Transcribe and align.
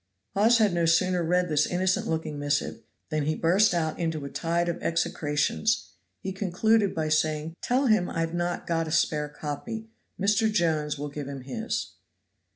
Hawes 0.35 0.57
had 0.57 0.73
no 0.73 0.87
sooner 0.87 1.23
read 1.23 1.47
this 1.47 1.67
innocent 1.67 2.07
looking 2.07 2.39
missive, 2.39 2.81
than 3.09 3.25
he 3.25 3.35
burst 3.35 3.71
out 3.71 3.99
into 3.99 4.25
a 4.25 4.31
tide 4.31 4.67
of 4.67 4.81
execrations; 4.81 5.89
he 6.19 6.31
concluded 6.33 6.95
by 6.95 7.07
saying, 7.07 7.55
"Tell 7.61 7.85
him 7.85 8.09
I 8.09 8.21
have 8.21 8.33
not 8.33 8.65
got 8.65 8.87
a 8.87 8.91
spare 8.91 9.29
copy; 9.29 9.89
Mr. 10.19 10.51
Jones 10.51 10.97
will 10.97 11.09
give 11.09 11.27
him 11.27 11.41
his." 11.41 11.91